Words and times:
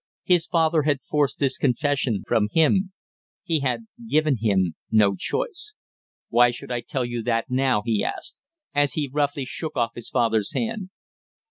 His 0.23 0.47
father 0.47 0.81
had 0.81 1.03
forced 1.03 1.37
this 1.37 1.59
confession, 1.59 2.23
from 2.25 2.47
him, 2.53 2.91
he 3.43 3.59
had 3.59 3.85
given 4.09 4.37
him 4.41 4.73
no 4.89 5.15
choice! 5.15 5.73
"Why 6.29 6.49
should 6.49 6.71
I 6.71 6.81
tell 6.81 7.05
you 7.05 7.21
that 7.21 7.51
now?" 7.51 7.83
he 7.85 8.03
asked, 8.03 8.35
as 8.73 8.93
he 8.93 9.11
roughly 9.13 9.45
shook 9.45 9.75
off 9.77 9.91
his 9.93 10.09
father's 10.09 10.53
hand. 10.53 10.89